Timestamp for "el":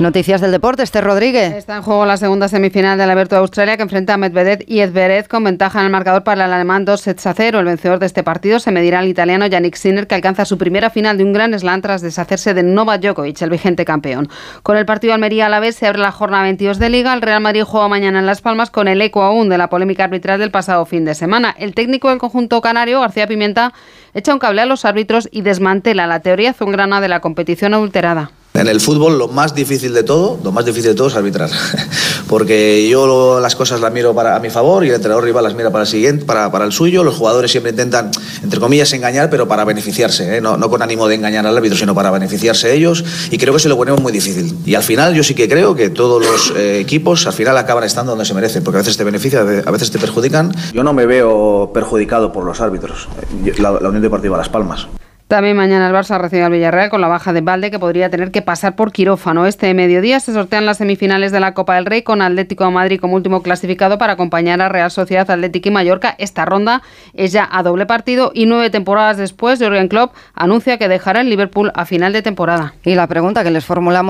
5.84-5.92, 6.46-6.52, 7.58-7.66, 13.42-13.50, 14.78-14.86, 17.12-17.20, 18.88-19.02, 21.58-21.74, 28.68-28.78, 34.90-34.96, 35.84-35.88, 36.66-36.72, 55.86-55.94, 71.20-71.30